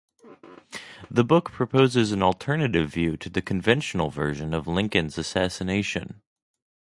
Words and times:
The 1.11 1.23
book 1.23 1.51
proposes 1.51 2.11
an 2.11 2.23
alternative 2.23 2.91
view 2.91 3.17
to 3.17 3.29
the 3.29 3.39
conventional 3.43 4.09
version 4.09 4.51
of 4.51 4.65
Lincoln's 4.65 5.15
assassination. 5.19 6.23